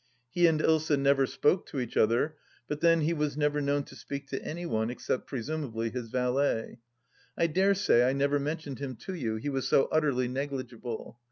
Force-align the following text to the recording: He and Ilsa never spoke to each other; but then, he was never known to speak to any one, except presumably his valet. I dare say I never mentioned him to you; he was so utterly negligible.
He 0.31 0.47
and 0.47 0.59
Ilsa 0.59 0.97
never 0.97 1.27
spoke 1.27 1.67
to 1.67 1.79
each 1.79 1.95
other; 1.95 2.35
but 2.67 2.81
then, 2.81 3.01
he 3.01 3.13
was 3.13 3.37
never 3.37 3.61
known 3.61 3.83
to 3.83 3.95
speak 3.95 4.27
to 4.29 4.43
any 4.43 4.65
one, 4.65 4.89
except 4.89 5.27
presumably 5.27 5.91
his 5.91 6.07
valet. 6.09 6.79
I 7.37 7.45
dare 7.45 7.75
say 7.75 8.09
I 8.09 8.11
never 8.11 8.39
mentioned 8.39 8.79
him 8.79 8.95
to 8.95 9.13
you; 9.13 9.35
he 9.35 9.49
was 9.49 9.67
so 9.67 9.87
utterly 9.91 10.27
negligible. 10.27 11.19